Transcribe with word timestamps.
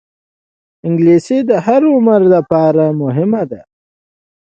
انګلیسي 0.87 1.39
د 1.49 1.51
هر 1.65 1.81
عمر 1.93 2.21
لپاره 2.33 2.83
مهمه 3.01 3.43
ده 3.51 3.61